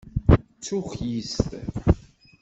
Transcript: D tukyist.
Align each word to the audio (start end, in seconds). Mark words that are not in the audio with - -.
D 0.55 0.59
tukyist. 0.65 1.39